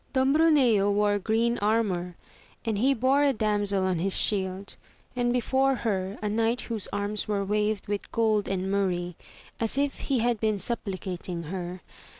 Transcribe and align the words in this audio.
Don 0.13 0.33
Bruneo 0.33 0.91
wore 0.91 1.19
green 1.19 1.59
armour, 1.59 2.15
and 2.65 2.79
he 2.79 2.95
bore 2.95 3.21
a 3.23 3.33
damsel 3.33 3.85
in 3.85 3.99
his 3.99 4.17
shield, 4.17 4.75
and 5.15 5.31
before 5.31 5.75
her 5.75 5.93
a 5.93 5.93
AMADIS 5.93 6.15
OF 6.15 6.19
GAUL. 6.19 6.19
35 6.21 6.31
knight 6.33 6.61
whose 6.61 6.87
arms 6.91 7.27
were 7.27 7.45
waved 7.45 7.87
with 7.87 8.11
gold 8.11 8.47
and 8.47 8.71
murrey, 8.71 9.15
as 9.59 9.77
if 9.77 9.99
he 9.99 10.17
had 10.17 10.39
been 10.39 10.57
supplicating 10.57 11.43
her. 11.43 11.81